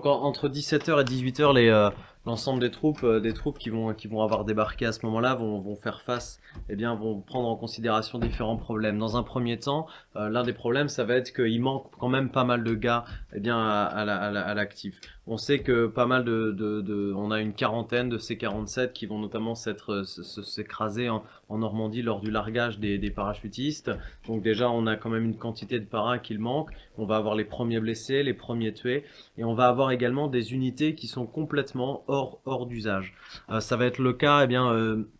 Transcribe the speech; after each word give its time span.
Donc 0.00 0.06
en- 0.06 0.22
entre 0.22 0.48
17h 0.48 0.98
et 0.98 1.04
18h, 1.04 1.52
les, 1.52 1.68
euh, 1.68 1.90
l'ensemble 2.24 2.58
des 2.58 2.70
troupes, 2.70 3.04
euh, 3.04 3.20
des 3.20 3.34
troupes 3.34 3.58
qui 3.58 3.68
vont, 3.68 3.90
avoir 4.22 4.46
débarqué 4.46 4.86
à 4.86 4.92
ce 4.92 5.04
moment-là 5.04 5.34
vont, 5.34 5.76
faire 5.76 6.00
face, 6.00 6.40
eh 6.70 6.74
bien, 6.76 6.94
vont 6.94 7.20
prendre 7.20 7.48
en 7.48 7.56
considération 7.56 8.18
différents 8.18 8.56
problèmes. 8.56 8.98
Dans 8.98 9.18
un 9.18 9.22
premier 9.22 9.58
temps, 9.58 9.86
euh, 10.16 10.30
l'un 10.30 10.42
des 10.42 10.54
problèmes, 10.54 10.88
ça 10.88 11.04
va 11.04 11.16
être 11.16 11.34
qu'il 11.34 11.60
manque 11.60 11.90
quand 11.98 12.08
même 12.08 12.30
pas 12.30 12.44
mal 12.44 12.64
de 12.64 12.72
gars, 12.72 13.04
eh 13.34 13.40
bien, 13.40 13.58
à, 13.58 13.82
à 13.84 14.06
la- 14.06 14.16
à 14.16 14.30
la- 14.30 14.40
à 14.40 14.54
l'actif. 14.54 14.98
On 15.26 15.36
sait 15.36 15.58
que 15.58 15.86
pas 15.86 16.06
mal 16.06 16.24
de, 16.24 17.12
on 17.14 17.30
a 17.30 17.38
une 17.38 17.52
quarantaine 17.52 18.08
de 18.08 18.16
ces 18.16 18.38
47 18.38 18.94
qui 18.94 19.04
vont 19.04 19.18
notamment 19.18 19.54
s'écraser 19.54 21.10
en, 21.10 21.22
en 21.50 21.58
Normandie 21.58 22.00
lors 22.00 22.20
du 22.20 22.30
largage 22.30 22.78
des, 22.78 23.10
parachutistes. 23.10 23.90
Donc 24.26 24.42
déjà, 24.42 24.70
on 24.70 24.86
a 24.86 24.96
quand 24.96 25.10
même 25.10 25.24
une 25.24 25.36
quantité 25.36 25.78
de 25.78 25.84
paras 25.84 26.18
qu'il 26.18 26.38
manque. 26.38 26.70
On 26.96 27.04
va 27.04 27.16
avoir 27.16 27.34
les 27.34 27.44
premiers 27.44 27.80
blessés, 27.80 28.22
les 28.22 28.34
premiers 28.34 28.72
tués, 28.72 29.04
et 29.36 29.44
on 29.44 29.52
va 29.52 29.66
avoir 29.66 29.90
également 29.90 30.28
des 30.28 30.54
unités 30.54 30.94
qui 30.94 31.08
sont 31.08 31.26
complètement 31.26 32.04
hors, 32.06 32.40
hors 32.46 32.66
d'usage. 32.66 33.14
Euh, 33.50 33.60
ça 33.60 33.76
va 33.76 33.86
être 33.86 33.98
le 33.98 34.12
cas, 34.12 34.44
eh 34.44 34.46
bien, 34.46 34.72
euh, 34.72 35.10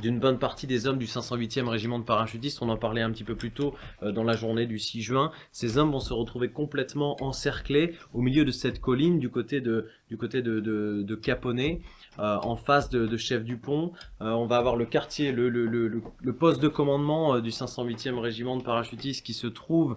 d'une 0.00 0.18
bonne 0.18 0.38
partie 0.38 0.66
des 0.66 0.86
hommes 0.86 0.98
du 0.98 1.06
508e 1.06 1.68
régiment 1.68 1.98
de 1.98 2.04
parachutistes. 2.04 2.60
On 2.62 2.68
en 2.68 2.76
parlait 2.76 3.02
un 3.02 3.10
petit 3.10 3.24
peu 3.24 3.34
plus 3.34 3.50
tôt 3.50 3.74
euh, 4.02 4.12
dans 4.12 4.24
la 4.24 4.34
journée 4.34 4.66
du 4.66 4.78
6 4.78 5.02
juin. 5.02 5.30
Ces 5.52 5.78
hommes 5.78 5.92
vont 5.92 6.00
se 6.00 6.12
retrouver 6.12 6.50
complètement 6.50 7.16
encerclés 7.22 7.94
au 8.14 8.20
milieu 8.20 8.44
de 8.44 8.50
cette 8.50 8.80
colline 8.80 9.18
du 9.18 9.28
côté 9.30 9.60
de, 9.60 9.88
du 10.08 10.16
côté 10.16 10.42
de, 10.42 10.60
de, 10.60 11.14
Caponnet, 11.14 11.80
euh, 12.18 12.36
en 12.42 12.56
face 12.56 12.88
de, 12.90 13.16
Chef 13.16 13.44
Dupont. 13.44 13.92
Euh, 14.22 14.30
on 14.30 14.46
va 14.46 14.56
avoir 14.56 14.76
le 14.76 14.86
quartier, 14.86 15.32
le, 15.32 15.48
le, 15.48 15.66
le, 15.66 15.88
le- 15.88 16.32
poste 16.32 16.62
de 16.62 16.68
commandement 16.68 17.34
euh, 17.36 17.40
du 17.40 17.50
508e 17.50 18.18
régiment 18.18 18.56
de 18.56 18.62
parachutistes 18.62 19.24
qui 19.24 19.34
se 19.34 19.46
trouve 19.46 19.96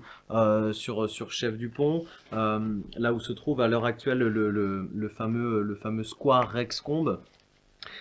sur, 0.73 1.09
sur 1.09 1.31
Chef 1.31 1.57
Dupont, 1.57 2.05
euh, 2.33 2.59
là 2.97 3.13
où 3.13 3.19
se 3.19 3.33
trouve 3.33 3.61
à 3.61 3.67
l'heure 3.67 3.85
actuelle 3.85 4.19
le, 4.19 5.09
fameux, 5.09 5.61
le 5.61 5.75
fameux 5.75 6.03
square 6.03 6.49
Rex 6.49 6.81
Combe. 6.81 7.19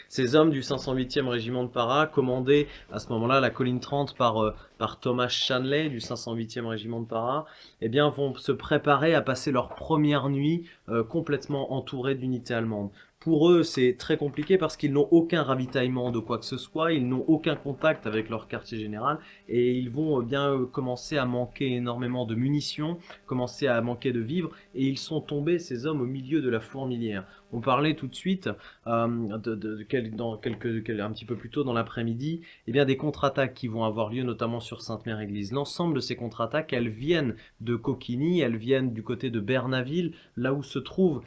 Ces 0.09 0.35
hommes 0.35 0.51
du 0.51 0.61
508e 0.61 1.29
régiment 1.29 1.65
de 1.65 1.69
para, 1.69 2.07
commandés 2.07 2.69
à 2.91 2.99
ce 2.99 3.09
moment-là 3.09 3.41
la 3.41 3.51
colline 3.51 3.81
30 3.81 4.17
par, 4.17 4.43
euh, 4.43 4.55
par 4.79 5.01
Thomas 5.01 5.29
Shanley 5.29 5.89
du 5.89 5.99
508e 5.99 6.67
régiment 6.67 7.01
de 7.01 7.07
para, 7.07 7.47
eh 7.81 7.89
vont 7.89 8.35
se 8.37 8.53
préparer 8.53 9.15
à 9.15 9.23
passer 9.23 9.53
leur 9.53 9.75
première 9.75 10.29
nuit 10.29 10.65
euh, 10.89 11.05
complètement 11.05 11.73
entourés 11.73 12.15
d'unités 12.15 12.55
allemandes. 12.55 12.91
Pour 13.25 13.49
eux, 13.51 13.63
c'est 13.63 13.95
très 13.97 14.17
compliqué 14.17 14.59
parce 14.59 14.77
qu'ils 14.77 14.93
n'ont 14.93 15.07
aucun 15.13 15.45
ravitaillement 15.45 16.11
de 16.11 16.19
quoi 16.19 16.39
que 16.39 16.45
ce 16.45 16.57
soit, 16.59 16.93
ils 16.93 17.07
n'ont 17.09 17.25
aucun 17.29 17.55
contact 17.55 18.09
avec 18.09 18.29
leur 18.29 18.49
quartier 18.49 18.81
général 18.81 19.21
et 19.49 19.79
ils 19.79 19.91
vont 19.91 20.19
euh, 20.19 20.25
bien 20.25 20.51
euh, 20.53 20.67
commencer 20.67 21.17
à 21.19 21.25
manquer 21.25 21.71
énormément 21.77 22.27
de 22.27 22.35
munitions, 22.35 22.99
commencer 23.27 23.69
à 23.69 23.81
manquer 23.81 24.11
de 24.11 24.19
vivres 24.19 24.51
et 24.75 24.89
ils 24.89 24.99
sont 24.99 25.21
tombés, 25.21 25.61
ces 25.61 25.87
hommes, 25.87 26.01
au 26.01 26.07
milieu 26.07 26.43
de 26.43 26.51
la 26.51 26.59
fourmilière. 26.59 27.25
On 27.53 27.61
parlait 27.61 27.95
tout 27.95 28.09
de 28.09 28.15
suite, 28.15 28.51
euh, 28.89 29.07
de, 29.39 29.55
de- 29.55 29.77
de 29.77 31.01
un 31.01 31.13
petit 31.13 31.25
peu 31.25 31.37
plus 31.37 31.51
tôt 31.51 31.63
dans 31.63 31.75
l'après-midi, 31.75 32.41
eh 32.67 32.85
des 32.85 32.97
contre-attaques 32.97 33.55
qui 33.55 33.69
vont 33.69 33.85
avoir 33.85 34.11
lieu 34.11 34.25
notamment 34.25 34.59
sur 34.59 34.83
Sainte-Mère-Église. 34.83 35.53
L'ensemble 35.53 35.95
de 35.95 36.01
ces 36.01 36.17
contre-attaques, 36.17 36.73
elles 36.73 36.89
viennent 36.89 37.37
de 37.61 37.77
Coquigny, 37.77 38.41
elles 38.41 38.57
viennent 38.57 38.93
du 38.93 39.05
côté 39.05 39.31
de 39.31 39.39
Bernaville, 39.39 40.13
là 40.37 40.53
où 40.55 40.65
se 40.65 40.81
trouve 40.81 41.23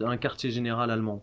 un 0.00 0.16
quartier 0.16 0.50
général 0.50 0.90
allemand. 0.90 1.22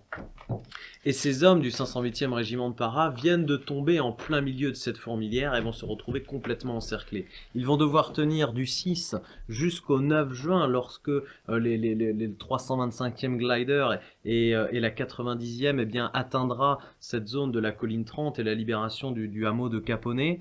Et 1.04 1.14
ces 1.14 1.44
hommes 1.44 1.62
du 1.62 1.70
508e 1.70 2.32
régiment 2.34 2.70
de 2.70 2.76
para 2.76 3.10
viennent 3.10 3.46
de 3.46 3.58
tomber 3.58 4.00
en 4.00 4.12
plein 4.12 4.42
milieu 4.42 4.70
de 4.70 4.76
cette 4.76 4.98
fourmilière 4.98 5.56
et 5.56 5.62
vont 5.62 5.72
se 5.72 5.86
retrouver 5.86 6.22
complètement 6.22 6.76
encerclés. 6.76 7.26
Ils 7.56 7.66
vont 7.66 7.78
devoir 7.78 8.14
tenir 8.14 8.54
du 8.54 8.68
6 8.68 9.16
jusqu'au 9.50 10.00
9 10.00 10.32
juin 10.34 10.68
lorsque 10.68 11.10
euh, 11.10 11.24
les, 11.50 11.78
les, 11.78 11.96
les, 11.96 12.14
les 12.14 12.28
325e 12.28 13.38
glider 13.38 13.98
et, 14.26 14.56
euh, 14.56 14.68
la 14.72 14.92
90e 14.92 15.80
eh 15.80 15.86
bien, 15.86 16.12
atteindra 16.14 16.80
cette 17.00 17.28
zone 17.28 17.52
de 17.52 17.60
la 17.60 17.72
colline 17.72 18.06
30 18.06 18.38
et 18.38 18.44
la 18.44 18.54
libération 18.54 19.12
du, 19.12 19.28
du 19.28 19.48
hameau 19.48 19.70
de 19.70 19.80
Caponnet. 19.80 20.40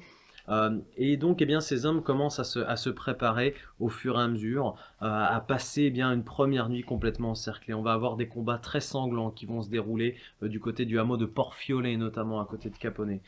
Euh, 0.51 0.79
et 0.97 1.17
donc, 1.17 1.41
eh 1.43 1.47
bien, 1.47 1.61
ces 1.61 1.87
hommes 1.87 2.03
commencent 2.03 2.41
à 2.41 2.77
se, 2.77 2.91
préparer 2.91 3.55
au 3.79 3.89
fur 3.89 4.19
et 4.19 4.23
à 4.23 4.29
mesure 4.29 4.77
euh, 5.03 5.07
à 5.07 5.41
passer 5.41 5.85
eh 5.85 5.91
bien 5.91 6.13
une 6.13 6.25
première 6.25 6.69
nuit 6.69 6.83
complètement 6.83 7.31
encerclée. 7.31 7.75
On 7.75 7.83
va 7.83 7.93
avoir 7.93 8.17
des 8.17 8.29
combats 8.29 8.59
très 8.59 8.81
sanglants 8.81 9.31
qui 9.31 9.47
vont 9.47 9.63
se 9.63 9.71
dérouler 9.71 10.17
euh, 10.43 10.49
du 10.49 10.61
côté 10.61 10.85
du 10.85 10.99
hameau 10.99 11.17
de 11.17 11.27
Port-Fiolet, 11.27 11.97
notamment 11.97 12.41
à 12.41 12.47
côté 12.47 12.71
de 12.71 12.77
Caponnet. 12.77 13.23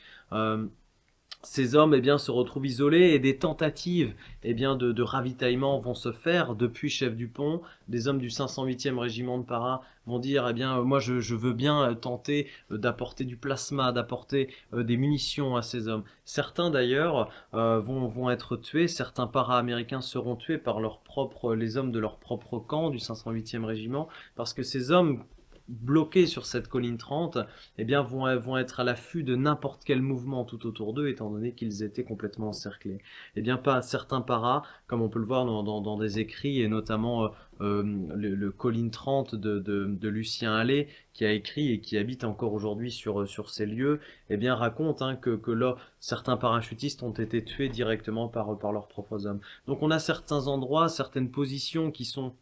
Ces 1.45 1.75
hommes 1.75 1.93
eh 1.93 2.01
bien, 2.01 2.19
se 2.19 2.31
retrouvent 2.31 2.67
isolés 2.67 3.11
et 3.11 3.19
des 3.19 3.37
tentatives 3.37 4.15
eh 4.45 4.55
bien, 4.55 4.77
de, 4.77 5.03
ravitaillement 5.03 5.81
vont 5.81 5.95
se 5.95 6.13
faire 6.13 6.55
depuis 6.55 6.89
Chef 6.89 7.17
Dupont. 7.17 7.63
Des 7.89 8.07
hommes 8.07 8.19
du 8.19 8.29
508e 8.29 8.97
régiment 8.97 9.39
de 9.39 9.45
para 9.45 9.83
vont 10.07 10.21
dire 10.21 10.47
eh 10.49 10.53
bien, 10.53 10.79
euh, 10.79 10.83
Moi, 10.85 11.01
je, 11.01 11.35
veux 11.35 11.53
bien 11.53 11.83
euh, 11.83 11.95
tenter 11.95 12.49
euh, 12.71 12.79
d'apporter 12.79 13.25
du 13.25 13.37
plasma, 13.37 13.91
d'apporter 13.91 14.55
des 14.73 14.97
munitions 14.97 15.57
à 15.57 15.63
ces 15.63 15.89
hommes. 15.89 16.05
Certains 16.25 16.71
d'ailleurs 16.71 17.29
vont, 17.53 18.07
vont 18.07 18.31
être 18.31 18.57
tués, 18.57 18.87
certains 18.87 19.27
para-américains 19.27 20.01
seront 20.01 20.37
tués 20.37 20.59
par 20.59 20.81
leurs 20.81 21.01
propres, 21.01 21.55
les 21.55 21.77
hommes 21.77 21.91
de 21.91 21.99
leur 21.99 22.19
propre 22.19 22.59
camp 22.59 22.91
du 22.91 22.99
508e 22.99 23.65
régiment, 23.65 24.09
parce 24.37 24.55
que 24.55 24.63
ces 24.63 24.93
hommes 24.93 25.25
bloqués 25.69 26.27
sur 26.27 26.47
cette 26.47 26.69
colline 26.69 26.99
30 26.99 27.39
eh 27.79 27.85
bien, 27.85 28.03
vont, 28.03 28.37
vont 28.39 28.57
être 28.57 28.81
à 28.81 28.85
l'affût 28.85 29.23
de 29.23 29.37
n'importe 29.37 29.83
quel 29.85 30.03
mouvement 30.03 30.45
tout 30.45 30.67
autour 30.67 30.95
d'eux, 30.95 31.09
étant 31.09 31.31
donné 31.31 31.53
qu'ils 31.53 31.83
étaient 31.83 32.05
complètement 32.05 32.49
encerclés. 32.49 32.99
Eh 33.37 33.43
bien, 33.43 33.57
pas 33.57 33.83
certains 33.83 34.21
paras, 34.21 34.63
comme 34.87 35.03
on 35.03 35.09
peut 35.09 35.19
le 35.19 35.27
voir 35.27 35.47
dans, 35.47 35.63
dans, 35.63 35.81
dans 35.81 35.97
des 35.99 36.19
écrits, 36.19 36.61
et 36.61 36.69
notamment 36.69 37.25
euh, 37.25 37.29
euh, 37.61 37.83
le, 38.15 38.35
le 38.35 38.51
colline 38.51 38.91
30 38.91 39.35
de, 39.35 39.59
de, 39.59 39.87
de 39.87 40.09
Lucien 40.09 40.55
Allais, 40.55 40.89
qui 41.13 41.25
a 41.25 41.33
écrit 41.33 41.73
et 41.73 41.81
qui 41.81 41.97
habite 41.99 42.25
encore 42.25 42.53
aujourd'hui 42.53 42.91
sur, 42.91 43.29
sur 43.29 43.51
ces 43.51 43.67
lieux, 43.67 44.01
eh 44.31 44.37
bien, 44.37 44.55
raconte 44.55 45.03
hein, 45.03 45.17
que, 45.17 45.37
que 45.37 45.51
là, 45.51 45.77
certains 46.01 46.37
parachutistes 46.37 47.03
ont 47.03 47.13
été 47.13 47.45
tués 47.45 47.69
directement 47.69 48.29
par, 48.29 48.59
par 48.59 48.73
leurs 48.73 48.89
propres 48.89 49.27
hommes. 49.27 49.41
Donc, 49.67 49.83
on 49.83 49.91
a 49.91 49.99
certains 49.99 50.47
endroits, 50.49 50.89
certaines 50.89 51.31
positions 51.31 51.91
qui 51.91 52.05
sont 52.05 52.35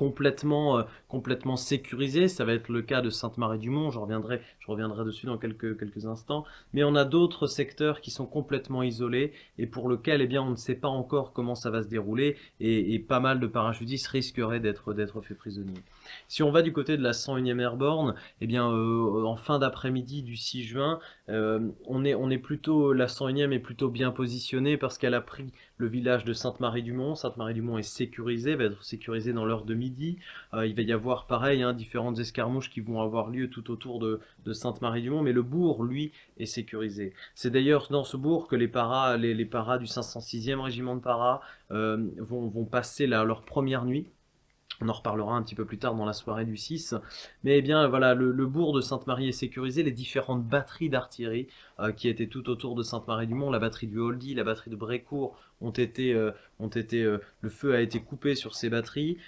complètement 0.00 0.78
euh, 0.78 0.82
complètement 1.10 1.56
sécurisé. 1.56 2.28
Ça 2.28 2.44
va 2.44 2.54
être 2.54 2.70
le 2.70 2.80
cas 2.82 3.02
de 3.02 3.10
Sainte-Marie-du-Mont. 3.10 3.90
Je 3.90 3.98
reviendrai, 3.98 4.40
je 4.60 4.70
reviendrai 4.70 5.04
dessus 5.04 5.26
dans 5.26 5.36
quelques, 5.36 5.78
quelques 5.78 6.06
instants. 6.06 6.44
Mais 6.72 6.84
on 6.84 6.94
a 6.94 7.04
d'autres 7.04 7.46
secteurs 7.46 8.00
qui 8.00 8.10
sont 8.10 8.26
complètement 8.26 8.82
isolés 8.82 9.32
et 9.58 9.66
pour 9.66 9.90
lesquels, 9.90 10.22
eh 10.22 10.26
bien, 10.26 10.42
on 10.42 10.50
ne 10.50 10.56
sait 10.56 10.76
pas 10.76 10.88
encore 10.88 11.32
comment 11.32 11.54
ça 11.54 11.70
va 11.70 11.82
se 11.82 11.88
dérouler 11.88 12.36
et, 12.60 12.98
pas 13.00 13.20
mal 13.20 13.40
de 13.40 13.46
parachutistes 13.46 14.06
risqueraient 14.06 14.60
d'être, 14.60 14.94
faits 15.22 15.36
prisonniers. 15.36 15.82
Si 16.28 16.42
on 16.42 16.52
va 16.52 16.62
du 16.62 16.72
côté 16.72 16.96
de 16.96 17.02
la 17.02 17.12
101e 17.12 17.58
Airborne, 17.58 18.14
eh 18.40 18.46
bien, 18.46 18.70
euh, 18.70 19.24
en 19.24 19.36
fin 19.36 19.58
d'après-midi 19.58 20.22
du 20.22 20.36
6 20.36 20.62
juin, 20.62 21.00
euh, 21.28 21.60
on 21.86 22.04
est, 22.04 22.14
on 22.14 22.30
est 22.30 22.38
plutôt, 22.38 22.92
la 22.92 23.06
101e 23.06 23.52
est 23.52 23.58
plutôt 23.58 23.88
bien 23.88 24.12
positionnée 24.12 24.76
parce 24.76 24.96
qu'elle 24.96 25.14
a 25.14 25.20
pris 25.20 25.52
le 25.76 25.88
village 25.88 26.24
de 26.24 26.32
Sainte-Marie-du-Mont. 26.32 27.16
Sainte-Marie-du-Mont 27.16 27.78
est 27.78 27.82
sécurisée, 27.82 28.54
va 28.54 28.64
être 28.64 28.84
sécurisée 28.84 29.32
dans 29.32 29.44
l'heure 29.44 29.64
de 29.64 29.74
midi. 29.74 29.89
Euh, 30.54 30.66
il 30.66 30.74
va 30.74 30.82
y 30.82 30.92
avoir 30.92 31.26
pareil, 31.26 31.62
hein, 31.62 31.72
différentes 31.72 32.18
escarmouches 32.18 32.70
qui 32.70 32.80
vont 32.80 33.00
avoir 33.00 33.30
lieu 33.30 33.48
tout 33.48 33.70
autour 33.70 33.98
de, 33.98 34.20
Sainte-Marie-du-Mont, 34.52 35.22
mais 35.22 35.32
le 35.32 35.42
bourg, 35.42 35.84
lui, 35.84 36.12
est 36.38 36.46
sécurisé. 36.46 37.12
C'est 37.34 37.50
d'ailleurs 37.50 37.88
dans 37.90 38.04
ce 38.04 38.16
bourg 38.16 38.48
que 38.48 38.56
les 38.56 38.68
paras, 38.68 39.18
du 39.18 39.86
506e 39.86 40.60
régiment 40.60 40.96
de 40.96 41.00
paras 41.00 41.40
euh, 41.70 42.10
vont, 42.18 42.64
passer 42.64 43.06
leur 43.06 43.42
première 43.42 43.84
nuit. 43.84 44.06
On 44.82 44.88
en 44.88 44.92
reparlera 44.92 45.34
un 45.34 45.42
petit 45.42 45.54
peu 45.54 45.66
plus 45.66 45.78
tard 45.78 45.94
dans 45.94 46.06
la 46.06 46.14
soirée 46.14 46.46
du 46.46 46.56
6. 46.56 46.94
Mais 47.44 47.58
eh 47.58 47.62
bien 47.62 47.86
voilà, 47.86 48.14
le, 48.14 48.46
bourg 48.46 48.72
de 48.72 48.80
Sainte-Marie 48.80 49.28
est 49.28 49.32
sécurisé. 49.32 49.82
Les 49.82 49.92
différentes 49.92 50.44
batteries 50.44 50.88
d'artillerie 50.88 51.48
euh, 51.80 51.92
qui 51.92 52.08
étaient 52.08 52.28
tout 52.28 52.48
autour 52.48 52.74
de 52.74 52.82
Sainte-Marie-du-Mont, 52.82 53.50
la 53.50 53.58
batterie 53.58 53.88
du 53.88 53.98
Holdy, 53.98 54.34
la 54.34 54.44
batterie 54.44 54.70
de 54.70 54.76
Brécourt, 54.76 55.36
ont 55.60 55.70
été, 55.70 56.14
euh, 56.14 56.30
ont 56.58 56.68
été, 56.68 57.02
euh, 57.02 57.18
le 57.42 57.50
feu 57.50 57.74
a 57.74 57.80
été 57.80 58.00
coupé 58.00 58.34
sur 58.34 58.54
ces 58.54 58.70
batteries. 58.70 59.18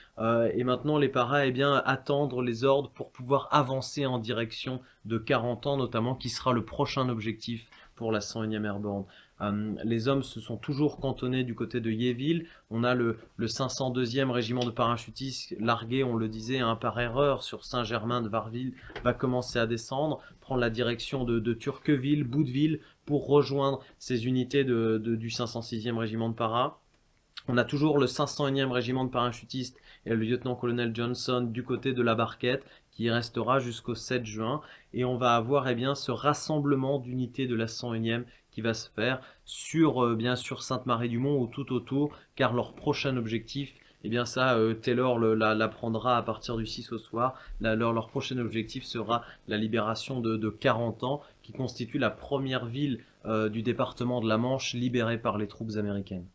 Et 0.55 0.65
maintenant, 0.65 0.99
les 0.99 1.09
paras, 1.09 1.47
eh 1.47 1.53
bien, 1.53 1.83
attendre 1.85 2.43
les 2.43 2.65
ordres 2.65 2.91
pour 2.91 3.11
pouvoir 3.11 3.49
avancer 3.51 4.07
en 4.07 4.19
direction 4.19 4.81
de 5.05 5.19
40 5.19 5.67
ans, 5.67 5.77
notamment, 5.77 6.15
qui 6.15 6.29
sera 6.29 6.53
le 6.53 6.65
prochain 6.65 7.09
objectif 7.09 7.67
pour 7.95 8.13
la 8.13 8.21
101e 8.21 8.65
Airborne. 8.65 9.05
Euh, 9.41 9.75
les 9.85 10.07
hommes 10.09 10.23
se 10.23 10.41
sont 10.41 10.57
toujours 10.57 11.01
cantonnés 11.01 11.43
du 11.43 11.55
côté 11.55 11.81
de 11.81 11.91
Yéville. 11.91 12.47
On 12.71 12.85
a 12.85 12.95
le, 12.95 13.19
le 13.37 13.47
502e 13.47 14.31
régiment 14.31 14.65
de 14.65 14.71
parachutistes 14.71 15.57
largué, 15.59 16.05
on 16.05 16.15
le 16.17 16.29
disait, 16.29 16.61
hein, 16.61 16.77
par 16.77 16.99
erreur 17.01 17.43
sur 17.43 17.65
Saint-Germain 17.65 18.23
de 18.23 18.29
Varville, 18.29 18.75
va 19.05 19.13
commencer 19.13 19.59
à 19.59 19.67
descendre, 19.67 20.21
prendre 20.41 20.61
la 20.61 20.71
direction 20.71 21.25
de, 21.25 21.53
Turqueville, 21.55 22.25
Boudeville, 22.25 22.81
pour 23.05 23.27
rejoindre 23.27 23.81
ces 23.99 24.27
unités 24.27 24.63
de- 24.65 24.99
du 24.99 25.29
506e 25.29 25.99
régiment 25.99 26.29
de 26.29 26.35
para. 26.35 26.82
On 27.49 27.57
a 27.57 27.65
toujours 27.65 27.99
le 27.99 28.07
501e 28.07 28.73
régiment 28.73 29.05
de 29.05 29.11
parachutistes 29.11 29.79
et 30.07 30.11
le 30.11 30.17
lieutenant-colonel 30.17 30.93
Johnson 30.95 31.43
du 31.49 31.63
côté 31.63 31.93
de 31.93 32.03
la 32.03 32.15
barquette 32.17 32.65
qui 32.91 33.11
restera 33.11 33.61
jusqu'au 33.61 33.95
7 33.95 34.25
juin. 34.27 34.61
Et 34.93 35.05
on 35.05 35.17
va 35.17 35.37
avoir 35.37 35.69
eh 35.69 35.75
bien, 35.77 35.95
ce 35.95 36.11
rassemblement 36.11 36.99
d'unités 36.99 37.47
de 37.47 37.55
la 37.55 37.67
101e 37.69 38.25
qui 38.51 38.61
va 38.61 38.75
se 38.75 38.91
faire 38.91 39.21
sur, 39.45 40.05
euh, 40.05 40.17
bien 40.17 40.35
sûr, 40.37 40.63
Sainte-Marie-du-Mont 40.65 41.41
ou 41.41 41.47
tout 41.47 41.73
autour, 41.73 42.11
car 42.35 42.53
leur 42.55 42.75
prochain 42.75 43.17
objectif 43.17 43.73
eh 44.05 44.09
bien 44.09 44.25
ça, 44.25 44.57
euh, 44.57 44.75
Taylor 44.75 45.17
le- 45.19 45.35
la, 45.35 45.55
la 45.55 45.69
prendra 45.69 46.17
à 46.17 46.23
partir 46.23 46.57
du 46.57 46.67
6 46.67 46.91
au 46.93 46.99
soir. 46.99 47.35
Leur, 47.61 48.09
prochain 48.09 48.39
objectif 48.39 48.83
sera 48.85 49.23
la 49.47 49.57
libération 49.57 50.21
de, 50.21 50.37
de 50.37 50.49
40 50.51 51.05
ans, 51.05 51.23
qui 51.43 51.53
constitue 51.53 51.99
la 51.99 52.11
première 52.11 52.67
ville 52.67 53.05
euh, 53.27 53.49
du 53.49 53.63
département 53.63 54.21
de 54.21 54.29
la 54.29 54.39
Manche 54.39 54.75
libérée 54.75 55.19
par 55.19 55.39
les 55.39 55.47
troupes 55.47 55.77
américaines. 55.77 56.27